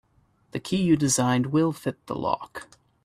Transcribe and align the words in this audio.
The 0.49 0.59
key 0.59 0.81
you 0.81 0.97
designed 0.97 1.51
will 1.51 1.71
fit 1.71 2.07
the 2.07 2.15
lock. 2.15 2.67